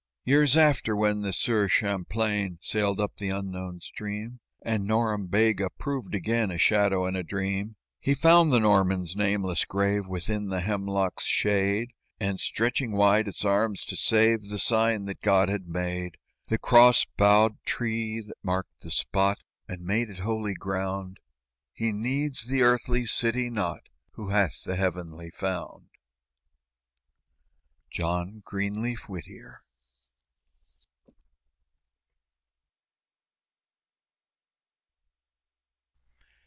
Years 0.23 0.55
after, 0.55 0.95
when 0.95 1.23
the 1.23 1.33
Sieur 1.33 1.67
Champlain 1.67 2.59
Sailed 2.61 3.01
up 3.01 3.17
the 3.17 3.29
unknown 3.29 3.79
stream, 3.79 4.39
And 4.61 4.87
Norembega 4.87 5.69
proved 5.79 6.13
again 6.13 6.51
A 6.51 6.59
shadow 6.59 7.05
and 7.07 7.17
a 7.17 7.23
dream, 7.23 7.75
He 7.99 8.13
found 8.13 8.53
the 8.53 8.59
Norman's 8.59 9.15
nameless 9.15 9.65
grave 9.65 10.05
Within 10.05 10.49
the 10.49 10.59
hemlock's 10.61 11.23
shade, 11.25 11.93
And, 12.19 12.39
stretching 12.39 12.91
wide 12.91 13.27
its 13.27 13.43
arms 13.43 13.83
to 13.85 13.95
save, 13.97 14.43
The 14.49 14.59
sign 14.59 15.05
that 15.05 15.21
God 15.21 15.49
had 15.49 15.67
made, 15.67 16.17
The 16.49 16.59
cross 16.59 17.03
boughed 17.17 17.55
tree 17.65 18.19
that 18.21 18.35
marked 18.43 18.81
the 18.81 18.91
spot 18.91 19.39
And 19.67 19.81
made 19.81 20.11
it 20.11 20.19
holy 20.19 20.53
ground: 20.53 21.19
He 21.73 21.91
needs 21.91 22.45
the 22.45 22.61
earthly 22.61 23.07
city 23.07 23.49
not 23.49 23.89
Who 24.11 24.29
hath 24.29 24.63
the 24.65 24.75
heavenly 24.75 25.31
found. 25.31 25.89
JOHN 27.89 28.43
GREENLEAF 28.45 29.09
WHITTIER. 29.09 29.61